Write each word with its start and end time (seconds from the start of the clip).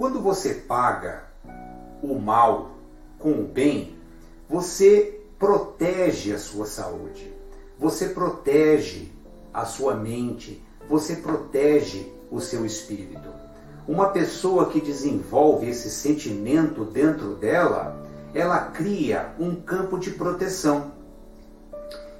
quando 0.00 0.18
você 0.18 0.54
paga 0.54 1.24
o 2.02 2.18
mal 2.18 2.70
com 3.18 3.32
o 3.32 3.44
bem, 3.44 3.98
você 4.48 5.20
protege 5.38 6.32
a 6.32 6.38
sua 6.38 6.64
saúde, 6.64 7.30
você 7.78 8.08
protege 8.08 9.12
a 9.52 9.66
sua 9.66 9.94
mente, 9.94 10.64
você 10.88 11.16
protege 11.16 12.10
o 12.30 12.40
seu 12.40 12.64
espírito. 12.64 13.28
Uma 13.86 14.08
pessoa 14.08 14.70
que 14.70 14.80
desenvolve 14.80 15.68
esse 15.68 15.90
sentimento 15.90 16.82
dentro 16.82 17.34
dela, 17.34 18.02
ela 18.32 18.58
cria 18.58 19.34
um 19.38 19.54
campo 19.54 19.98
de 19.98 20.12
proteção. 20.12 20.92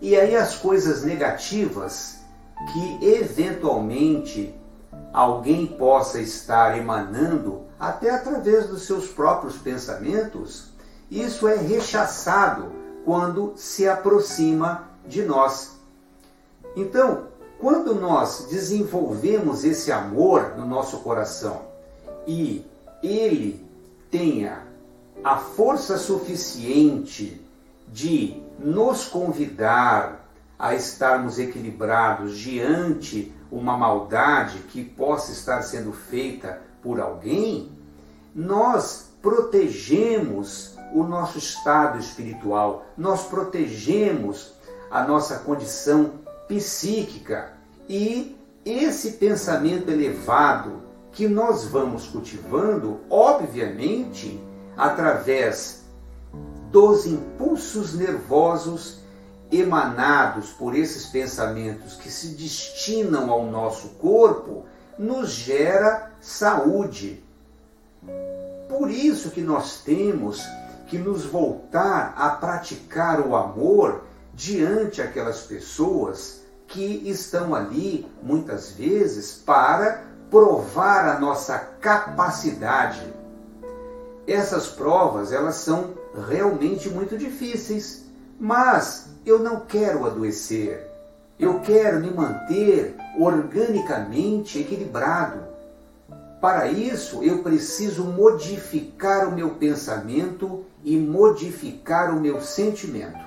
E 0.00 0.14
aí 0.14 0.36
as 0.36 0.54
coisas 0.54 1.02
negativas 1.02 2.20
que 2.72 3.04
eventualmente 3.04 4.54
alguém 5.12 5.66
possa 5.66 6.20
estar 6.20 6.78
emanando, 6.78 7.63
até 7.78 8.10
através 8.10 8.68
dos 8.68 8.82
seus 8.82 9.08
próprios 9.08 9.56
pensamentos, 9.56 10.72
isso 11.10 11.46
é 11.48 11.56
rechaçado 11.56 12.72
quando 13.04 13.52
se 13.56 13.88
aproxima 13.88 14.88
de 15.06 15.22
nós. 15.22 15.72
Então, 16.76 17.28
quando 17.58 17.94
nós 17.94 18.46
desenvolvemos 18.50 19.64
esse 19.64 19.92
amor 19.92 20.54
no 20.56 20.66
nosso 20.66 20.98
coração 20.98 21.62
e 22.26 22.64
ele 23.02 23.64
tenha 24.10 24.62
a 25.22 25.36
força 25.36 25.96
suficiente 25.96 27.40
de 27.88 28.42
nos 28.58 29.04
convidar 29.06 30.28
a 30.58 30.74
estarmos 30.74 31.38
equilibrados 31.38 32.36
diante 32.36 33.32
uma 33.50 33.76
maldade 33.76 34.58
que 34.70 34.84
possa 34.84 35.32
estar 35.32 35.62
sendo 35.62 35.92
feita 35.92 36.60
por 36.84 37.00
alguém, 37.00 37.72
nós 38.34 39.08
protegemos 39.22 40.76
o 40.92 41.02
nosso 41.02 41.38
estado 41.38 41.98
espiritual, 41.98 42.84
nós 42.96 43.24
protegemos 43.24 44.52
a 44.90 45.02
nossa 45.02 45.38
condição 45.38 46.12
psíquica 46.46 47.54
e 47.88 48.36
esse 48.64 49.12
pensamento 49.12 49.90
elevado 49.90 50.82
que 51.10 51.26
nós 51.26 51.64
vamos 51.64 52.06
cultivando, 52.06 53.00
obviamente, 53.08 54.40
através 54.76 55.84
dos 56.70 57.06
impulsos 57.06 57.94
nervosos 57.94 58.98
emanados 59.50 60.50
por 60.50 60.74
esses 60.74 61.06
pensamentos 61.06 61.94
que 61.94 62.10
se 62.10 62.28
destinam 62.28 63.30
ao 63.30 63.46
nosso 63.46 63.88
corpo, 64.00 64.64
nos 64.98 65.30
gera 65.30 66.10
saúde. 66.20 67.22
Por 68.68 68.90
isso 68.90 69.30
que 69.30 69.40
nós 69.40 69.82
temos 69.82 70.42
que 70.88 70.98
nos 70.98 71.24
voltar 71.24 72.14
a 72.16 72.30
praticar 72.30 73.20
o 73.20 73.34
amor 73.34 74.02
diante 74.32 75.00
aquelas 75.00 75.42
pessoas 75.42 76.42
que 76.66 77.08
estão 77.08 77.54
ali 77.54 78.06
muitas 78.22 78.72
vezes 78.72 79.32
para 79.32 80.04
provar 80.30 81.08
a 81.08 81.20
nossa 81.20 81.58
capacidade. 81.58 83.12
Essas 84.26 84.66
provas, 84.68 85.32
elas 85.32 85.56
são 85.56 85.94
realmente 86.28 86.88
muito 86.88 87.16
difíceis, 87.16 88.04
mas 88.40 89.06
eu 89.24 89.38
não 89.38 89.60
quero 89.60 90.06
adoecer. 90.06 90.90
Eu 91.38 91.60
quero 91.60 92.00
me 92.00 92.10
manter 92.10 92.96
organicamente 93.18 94.58
equilibrado. 94.58 95.40
Para 96.40 96.68
isso, 96.68 97.22
eu 97.22 97.42
preciso 97.42 98.04
modificar 98.04 99.28
o 99.28 99.32
meu 99.32 99.50
pensamento 99.50 100.64
e 100.82 100.96
modificar 100.96 102.14
o 102.14 102.20
meu 102.20 102.40
sentimento. 102.40 103.24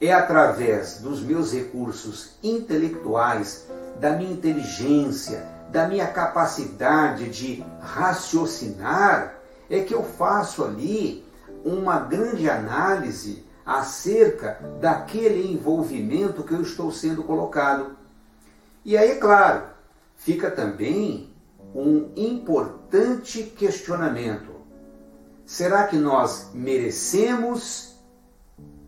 É 0.00 0.12
através 0.12 1.00
dos 1.00 1.20
meus 1.20 1.52
recursos 1.52 2.36
intelectuais, 2.42 3.66
da 3.98 4.12
minha 4.12 4.32
inteligência, 4.32 5.44
da 5.72 5.88
minha 5.88 6.06
capacidade 6.06 7.28
de 7.28 7.64
raciocinar, 7.80 9.34
é 9.68 9.80
que 9.80 9.92
eu 9.92 10.04
faço 10.04 10.64
ali 10.64 11.24
uma 11.64 11.98
grande 11.98 12.48
análise 12.48 13.44
acerca 13.66 14.58
daquele 14.80 15.52
envolvimento 15.52 16.42
que 16.42 16.54
eu 16.54 16.62
estou 16.62 16.90
sendo 16.90 17.22
colocado. 17.22 17.97
E 18.84 18.96
aí, 18.96 19.12
é 19.12 19.16
claro, 19.16 19.64
fica 20.16 20.50
também 20.50 21.34
um 21.74 22.10
importante 22.16 23.42
questionamento. 23.42 24.56
Será 25.44 25.86
que 25.86 25.96
nós 25.96 26.50
merecemos 26.52 27.96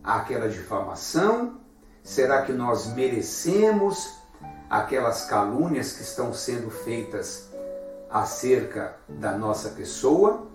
aquela 0.03 0.47
difamação? 0.47 1.59
Será 2.03 2.43
que 2.43 2.51
nós 2.51 2.87
merecemos 2.93 4.15
aquelas 4.69 5.25
calúnias 5.25 5.93
que 5.93 6.01
estão 6.01 6.33
sendo 6.33 6.69
feitas 6.69 7.49
acerca 8.09 8.95
da 9.07 9.37
nossa 9.37 9.69
pessoa? 9.69 10.47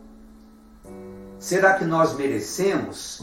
Será 1.39 1.75
que 1.75 1.85
nós 1.85 2.15
merecemos 2.15 3.23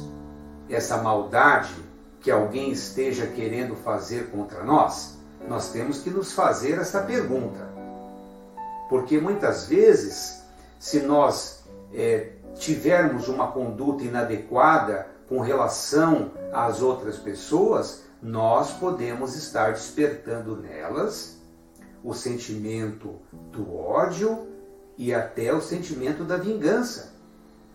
essa 0.70 0.98
maldade 0.98 1.76
que 2.22 2.32
alguém 2.32 2.72
esteja 2.72 3.28
querendo 3.28 3.76
fazer 3.76 4.30
contra 4.30 4.64
nós? 4.64 5.18
Nós 5.48 5.72
temos 5.72 6.00
que 6.00 6.10
nos 6.10 6.34
fazer 6.34 6.80
essa 6.80 7.02
pergunta. 7.02 7.72
Porque 8.90 9.20
muitas 9.20 9.66
vezes, 9.66 10.44
se 10.80 11.00
nós 11.02 11.64
é, 11.94 12.34
tivermos 12.56 13.28
uma 13.28 13.52
conduta 13.52 14.04
inadequada 14.04 15.08
com 15.28 15.40
relação 15.40 16.32
às 16.52 16.82
outras 16.82 17.18
pessoas, 17.18 18.04
nós 18.22 18.72
podemos 18.72 19.36
estar 19.36 19.74
despertando 19.74 20.56
nelas 20.56 21.38
o 22.04 22.14
sentimento 22.14 23.20
do 23.52 23.76
ódio 23.76 24.48
e 24.98 25.14
até 25.14 25.54
o 25.54 25.62
sentimento 25.62 26.24
da 26.24 26.38
vingança 26.38 27.14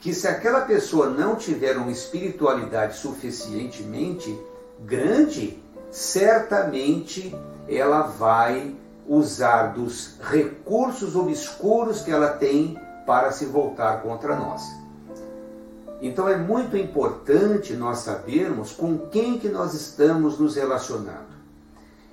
que 0.00 0.14
se 0.14 0.28
aquela 0.28 0.60
pessoa 0.62 1.10
não 1.10 1.34
tiver 1.34 1.76
uma 1.76 1.90
espiritualidade 1.90 2.96
suficientemente 2.96 4.38
grande, 4.80 5.60
certamente 5.90 7.34
ela 7.68 8.02
vai 8.02 8.74
usar 9.06 9.68
dos 9.68 10.16
recursos 10.20 11.16
obscuros 11.16 12.02
que 12.02 12.10
ela 12.10 12.28
tem 12.28 12.78
para 13.06 13.32
se 13.32 13.46
voltar 13.46 14.02
contra 14.02 14.36
nós. 14.36 14.62
Então 16.00 16.28
é 16.28 16.36
muito 16.36 16.76
importante 16.76 17.72
nós 17.72 17.98
sabermos 17.98 18.72
com 18.72 18.98
quem 19.08 19.38
que 19.38 19.48
nós 19.48 19.74
estamos 19.74 20.38
nos 20.38 20.54
relacionando. 20.54 21.28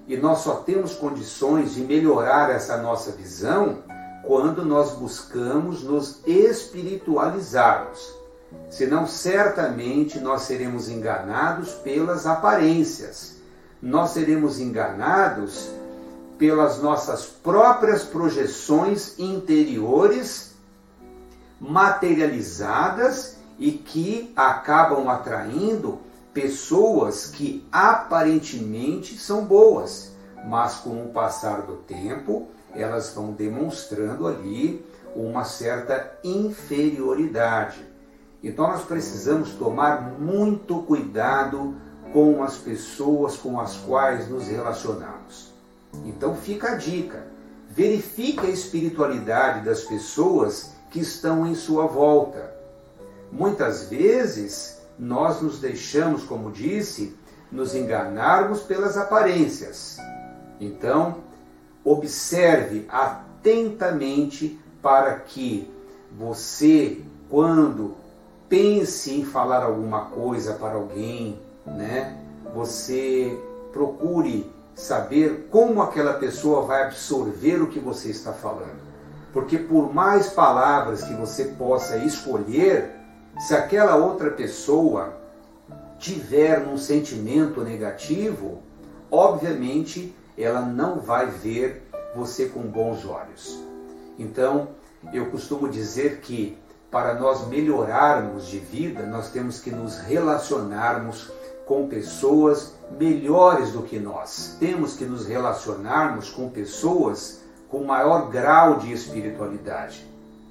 E 0.07 0.15
nós 0.17 0.39
só 0.39 0.55
temos 0.55 0.93
condições 0.93 1.73
de 1.73 1.81
melhorar 1.81 2.49
essa 2.49 2.77
nossa 2.77 3.11
visão 3.11 3.79
quando 4.23 4.63
nós 4.65 4.91
buscamos 4.93 5.83
nos 5.83 6.19
espiritualizarmos. 6.25 8.13
Senão, 8.69 9.07
certamente 9.07 10.19
nós 10.19 10.43
seremos 10.43 10.89
enganados 10.89 11.71
pelas 11.73 12.25
aparências, 12.25 13.34
nós 13.85 14.09
seremos 14.09 14.59
enganados 14.59 15.69
pelas 16.39 16.81
nossas 16.81 17.27
próprias 17.27 18.03
projeções 18.03 19.19
interiores 19.19 20.55
materializadas 21.61 23.37
e 23.59 23.71
que 23.71 24.33
acabam 24.35 25.07
atraindo 25.07 25.99
pessoas 26.33 27.27
que 27.27 27.63
aparentemente 27.71 29.19
são 29.19 29.45
boas, 29.45 30.11
mas 30.47 30.77
com 30.77 31.03
o 31.03 31.09
passar 31.09 31.61
do 31.61 31.75
tempo 31.75 32.47
elas 32.73 33.13
vão 33.13 33.33
demonstrando 33.33 34.27
ali 34.27 34.83
uma 35.15 35.45
certa 35.45 36.11
inferioridade. 36.23 37.85
Então 38.43 38.67
nós 38.67 38.83
precisamos 38.83 39.51
tomar 39.51 40.19
muito 40.19 40.81
cuidado 40.81 41.75
com 42.15 42.41
as 42.41 42.55
pessoas 42.55 43.35
com 43.35 43.59
as 43.59 43.75
quais 43.75 44.29
nos 44.29 44.47
relacionamos. 44.47 45.51
Então 46.05 46.33
fica 46.33 46.69
a 46.69 46.75
dica: 46.75 47.27
verifique 47.69 48.39
a 48.39 48.49
espiritualidade 48.49 49.65
das 49.65 49.81
pessoas 49.81 50.71
que 50.89 51.01
estão 51.01 51.45
em 51.45 51.53
sua 51.53 51.87
volta. 51.87 52.55
Muitas 53.29 53.89
vezes 53.89 54.77
nós 54.97 55.41
nos 55.41 55.59
deixamos, 55.59 56.23
como 56.23 56.53
disse, 56.53 57.13
nos 57.51 57.75
enganarmos 57.75 58.61
pelas 58.61 58.95
aparências. 58.95 59.97
Então, 60.57 61.17
observe 61.83 62.87
atentamente 62.87 64.57
para 64.81 65.15
que 65.15 65.69
você, 66.17 67.01
quando 67.29 67.93
pense 68.47 69.13
em 69.13 69.25
falar 69.25 69.63
alguma 69.63 70.05
coisa 70.05 70.53
para 70.53 70.75
alguém, 70.75 71.43
né, 71.65 72.17
você 72.53 73.37
procure 73.71 74.51
saber 74.73 75.47
como 75.49 75.81
aquela 75.81 76.13
pessoa 76.13 76.61
vai 76.61 76.83
absorver 76.83 77.61
o 77.61 77.67
que 77.67 77.79
você 77.79 78.09
está 78.09 78.33
falando. 78.33 78.85
Porque 79.33 79.57
por 79.57 79.93
mais 79.93 80.29
palavras 80.29 81.03
que 81.03 81.13
você 81.13 81.45
possa 81.45 81.97
escolher, 81.97 82.91
se 83.39 83.53
aquela 83.53 83.95
outra 83.95 84.31
pessoa 84.31 85.13
tiver 85.99 86.65
um 86.67 86.77
sentimento 86.77 87.61
negativo, 87.61 88.59
obviamente 89.09 90.15
ela 90.37 90.61
não 90.61 90.99
vai 90.99 91.27
ver 91.27 91.87
você 92.15 92.45
com 92.45 92.61
bons 92.61 93.05
olhos. 93.05 93.59
Então, 94.17 94.69
eu 95.13 95.29
costumo 95.29 95.69
dizer 95.69 96.19
que 96.21 96.57
para 96.89 97.13
nós 97.15 97.47
melhorarmos 97.47 98.47
de 98.47 98.59
vida, 98.59 99.05
nós 99.05 99.29
temos 99.29 99.59
que 99.59 99.69
nos 99.69 99.99
relacionarmos 99.99 101.29
com 101.65 101.87
pessoas 101.87 102.73
melhores 102.97 103.71
do 103.71 103.81
que 103.81 103.99
nós. 103.99 104.55
Temos 104.59 104.95
que 104.95 105.05
nos 105.05 105.25
relacionarmos 105.25 106.29
com 106.29 106.49
pessoas 106.49 107.41
com 107.69 107.83
maior 107.83 108.29
grau 108.29 108.77
de 108.77 108.93
espiritualidade, 108.93 110.05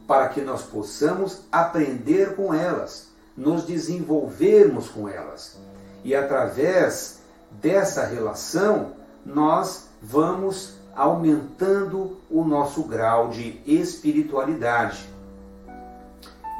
para 0.07 0.29
que 0.29 0.41
nós 0.41 0.63
possamos 0.63 1.43
aprender 1.51 2.35
com 2.35 2.53
elas, 2.53 3.09
nos 3.37 3.65
desenvolvermos 3.65 4.89
com 4.89 5.09
elas. 5.09 5.57
E 6.03 6.15
através 6.15 7.21
dessa 7.51 8.05
relação, 8.05 8.93
nós 9.25 9.89
vamos 10.03 10.75
aumentando 10.95 12.19
o 12.31 12.45
nosso 12.45 12.83
grau 12.83 13.29
de 13.29 13.61
espiritualidade. 13.65 15.09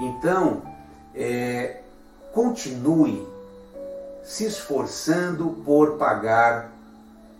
Então, 0.01 0.63
é, 1.15 1.81
continue 2.33 3.34
se 4.25 4.47
esforçando 4.47 5.51
por 5.65 5.99
pagar 5.99 6.73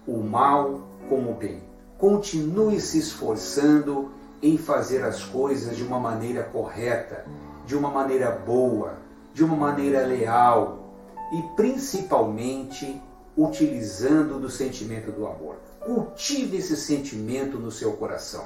o 0.07 0.19
mal 0.19 0.83
com 1.09 1.31
o 1.31 1.35
bem. 1.35 1.63
Continue 1.99 2.79
se 2.81 2.99
esforçando 2.99 4.13
em 4.43 4.59
fazer 4.59 5.03
as 5.03 5.25
coisas 5.25 5.75
de 5.77 5.83
uma 5.83 5.99
maneira 5.99 6.43
correta, 6.43 7.25
de 7.67 7.75
uma 7.75 7.91
maneira 7.91 8.31
boa, 8.31 8.99
de 9.33 9.43
uma 9.43 9.57
maneira 9.57 10.07
leal 10.07 10.85
e 11.33 11.57
principalmente 11.57 13.01
utilizando 13.37 14.39
do 14.39 14.51
sentimento 14.51 15.11
do 15.11 15.27
amor. 15.27 15.57
Cultive 15.81 16.59
esse 16.59 16.77
sentimento 16.77 17.59
no 17.59 17.71
seu 17.71 17.93
coração. 17.95 18.45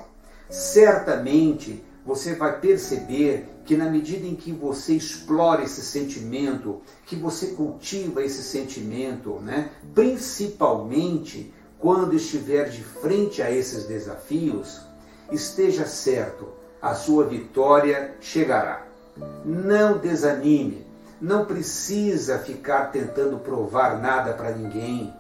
Certamente 0.49 1.84
você 2.08 2.34
vai 2.34 2.58
perceber 2.58 3.46
que 3.66 3.76
na 3.76 3.90
medida 3.90 4.26
em 4.26 4.34
que 4.34 4.50
você 4.50 4.94
explora 4.94 5.62
esse 5.62 5.82
sentimento, 5.82 6.81
que 7.05 7.14
você 7.14 7.49
cultiva 7.49 8.25
esse 8.25 8.43
sentimento, 8.43 9.38
né, 9.40 9.69
principalmente 9.94 11.52
quando 11.78 12.16
estiver 12.16 12.70
de 12.70 12.82
frente 12.82 13.43
a 13.43 13.50
esses 13.50 13.84
desafios, 13.84 14.81
esteja 15.31 15.84
certo, 15.84 16.49
a 16.81 16.94
sua 16.94 17.26
vitória 17.26 18.14
chegará. 18.22 18.87
Não 19.44 19.99
desanime, 19.99 20.87
não 21.20 21.44
precisa 21.44 22.38
ficar 22.38 22.87
tentando 22.87 23.37
provar 23.37 24.00
nada 24.00 24.32
para 24.32 24.52
ninguém. 24.52 25.12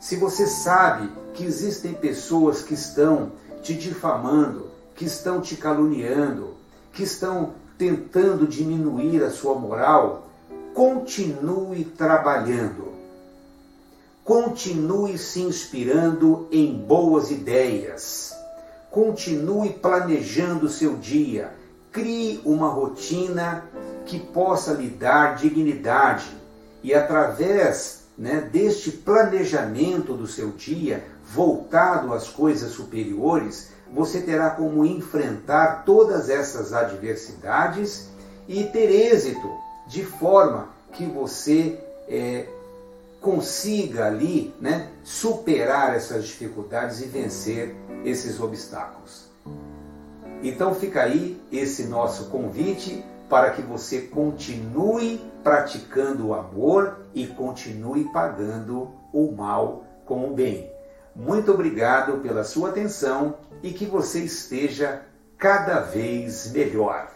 Se 0.00 0.16
você 0.16 0.48
sabe 0.48 1.08
que 1.34 1.44
existem 1.44 1.94
pessoas 1.94 2.62
que 2.62 2.74
estão 2.74 3.30
te 3.62 3.74
difamando, 3.74 4.74
que 4.96 5.04
estão 5.04 5.40
te 5.40 5.56
caluniando, 5.56 6.54
que 6.92 7.02
estão 7.02 7.52
tentando 7.76 8.46
diminuir 8.46 9.22
a 9.22 9.30
sua 9.30 9.54
moral, 9.54 10.28
continue 10.74 11.84
trabalhando. 11.84 12.96
Continue 14.24 15.16
se 15.18 15.40
inspirando 15.40 16.48
em 16.50 16.74
boas 16.74 17.30
ideias. 17.30 18.34
Continue 18.90 19.70
planejando 19.70 20.68
seu 20.68 20.96
dia. 20.96 21.52
Crie 21.92 22.40
uma 22.44 22.68
rotina 22.68 23.64
que 24.04 24.18
possa 24.18 24.72
lhe 24.72 24.88
dar 24.88 25.36
dignidade 25.36 26.26
e 26.82 26.94
através 26.94 28.04
né, 28.16 28.40
deste 28.40 28.90
planejamento 28.90 30.14
do 30.14 30.26
seu 30.26 30.50
dia 30.50 31.04
voltado 31.24 32.14
às 32.14 32.28
coisas 32.28 32.70
superiores, 32.72 33.70
você 33.92 34.20
terá 34.20 34.50
como 34.50 34.84
enfrentar 34.84 35.84
todas 35.84 36.28
essas 36.28 36.72
adversidades 36.72 38.08
e 38.48 38.64
ter 38.64 38.90
êxito, 38.90 39.50
de 39.86 40.04
forma 40.04 40.68
que 40.92 41.04
você 41.04 41.78
é, 42.08 42.46
consiga 43.20 44.06
ali 44.06 44.54
né, 44.60 44.90
superar 45.04 45.94
essas 45.94 46.24
dificuldades 46.24 47.00
e 47.00 47.06
vencer 47.06 47.74
esses 48.04 48.40
obstáculos. 48.40 49.26
Então 50.42 50.74
fica 50.74 51.02
aí 51.02 51.40
esse 51.50 51.84
nosso 51.84 52.26
convite 52.26 53.04
para 53.28 53.50
que 53.50 53.62
você 53.62 54.02
continue 54.02 55.20
praticando 55.42 56.28
o 56.28 56.34
amor 56.34 57.00
e 57.14 57.26
continue 57.26 58.04
pagando 58.12 58.90
o 59.12 59.32
mal 59.32 59.84
com 60.04 60.28
o 60.28 60.34
bem. 60.34 60.75
Muito 61.16 61.50
obrigado 61.50 62.18
pela 62.18 62.44
sua 62.44 62.68
atenção 62.68 63.38
e 63.62 63.72
que 63.72 63.86
você 63.86 64.20
esteja 64.20 65.02
cada 65.38 65.80
vez 65.80 66.52
melhor. 66.52 67.15